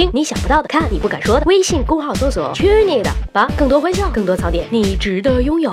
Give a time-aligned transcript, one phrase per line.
[0.00, 1.44] 听你想不到的，看你不敢说的。
[1.44, 5.70] 微信公号搜索“去你的吧”，更多欢笑，更多槽点，你值得拥有。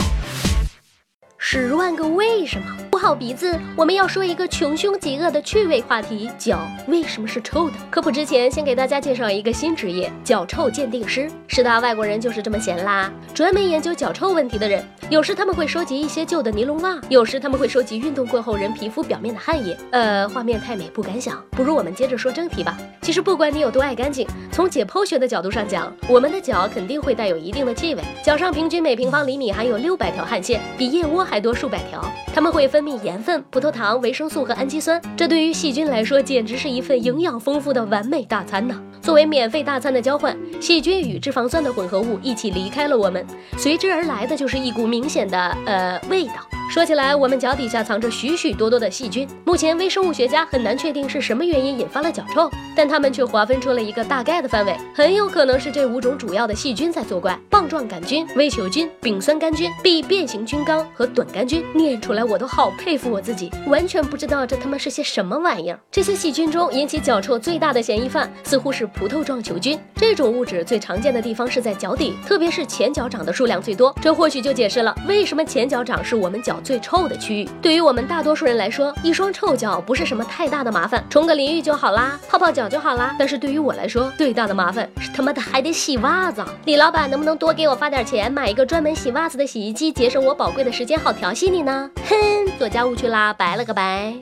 [1.38, 2.66] 十万个为什么？
[2.92, 6.60] 捂好鼻子，我们要说一个穷凶极恶的趣味话题：脚
[6.90, 7.76] 为什么是臭的？
[7.90, 11.32] 科普之前，先给大家介绍一个新职业——脚臭鉴定师。
[11.48, 14.86] 是的，外国人就是这么闲啦，专门研究脚臭问题的人。
[15.10, 19.78] 有时他们会收集一些旧的尼龙袜，有时他们会收集运动过后人皮肤表面的汗液。
[19.92, 22.78] 呃，画面太美不敢想，不如我们接着说正题吧。
[23.02, 28.02] 其实不管你有多爱干净，从解剖学的角度上讲，我们的脚肯定会带有一定的气味。
[28.22, 32.04] 脚上平均每平方厘米含有六百条汗腺，比腋窝还多数百条。
[32.36, 38.78] 它们会分泌盐分、葡萄糖、维生素和氨基酸，这对于细菌来说简直是一份营养丰富的完美大餐呢。
[39.02, 43.26] 作为免费大餐的交换，细菌与脂肪酸的混合物一起离开了我们，
[43.58, 46.57] 随之而来的就是一股明显的呃味道。
[46.70, 61.64] 说起来，我们脚底下藏着许许多多的细菌，目前微生物学家很难确定是什么原因引发了脚臭，但他们却划分出了一个大概的范围，很有可能是这五种主要的细菌在作怪：棒状杆菌、微球菌、丙酸杆菌、B 变形菌纲和短杆菌。
[61.74, 65.80] 念出来我都好佩服我自己，完全不知道这他妈是些什么玩意儿。
[65.90, 76.57] 这些细菌中引起脚臭最大的嫌疑犯似乎是葡萄状球菌，这种物质最常见的地方是在脚底，特别是前脚掌的数量最多，这或许就解释了为什么前脚掌是我们脚。
[76.64, 83.16] 最臭的区域，对于我们大多数人来说，一双臭脚不是什么太大的麻烦，冲个淋浴就好啦，泡泡脚就好啦。
[83.20, 86.44] 但是对于我来说，最大的麻烦是他妈的还得洗袜子。
[86.66, 91.90] 李老板能不能多给我发点钱，买一个专门洗袜子的洗衣机，节省我宝贵的时间，好调戏你呢？
[92.08, 92.16] 哼，
[92.58, 94.14] 做家务去啦，拜了个拜。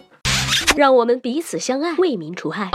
[0.75, 2.69] 让我们彼此相爱，为民除害。